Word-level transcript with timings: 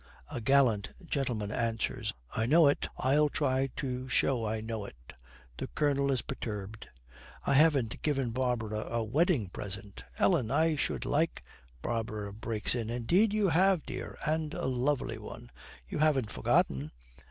A 0.31 0.41
gallant 0.41 0.89
gentleman 1.05 1.51
answers, 1.51 2.11
'I 2.35 2.45
know 2.47 2.67
it; 2.67 2.87
I'll 2.97 3.29
try 3.29 3.67
to 3.75 4.09
show 4.09 4.45
I 4.47 4.59
know 4.59 4.83
it.' 4.83 5.13
The 5.57 5.67
Colonel 5.67 6.11
is 6.11 6.23
perturbed. 6.23 6.87
'I 7.45 7.53
haven't 7.53 8.01
given 8.01 8.31
Barbara 8.31 8.79
a 8.79 9.03
wedding 9.03 9.49
present, 9.49 10.03
Ellen, 10.17 10.49
I 10.49 10.75
should 10.75 11.05
like' 11.05 11.43
Barbara 11.83 12.33
breaks 12.33 12.73
in, 12.73 12.89
'Indeed 12.89 13.31
you 13.31 13.49
have, 13.49 13.85
dear, 13.85 14.17
and 14.25 14.55
a 14.55 14.65
lovely 14.65 15.19
one. 15.19 15.51
You 15.87 15.99
haven't 15.99 16.31
forgotten?' 16.31 16.89